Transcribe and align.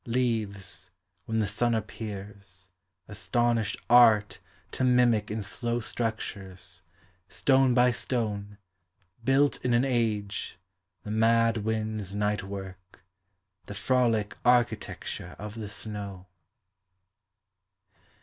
Leaves, 0.07 0.89
when 1.25 1.37
the 1.37 1.45
sun 1.45 1.75
appears, 1.75 2.69
astonished 3.07 3.77
Art 3.87 4.39
To 4.71 4.83
mimic 4.83 5.29
in 5.29 5.43
slow 5.43 5.79
structures, 5.79 6.81
stone 7.29 7.75
by 7.75 7.91
stone. 7.91 8.57
Built 9.23 9.63
in 9.63 9.75
an 9.75 9.85
age, 9.85 10.57
the 11.03 11.11
mad 11.11 11.57
wind's 11.57 12.15
night 12.15 12.41
work, 12.41 13.05
The 13.65 13.75
frolic 13.75 14.35
architecture 14.43 15.35
of 15.37 15.53
the 15.53 15.69
snow. 15.69 16.25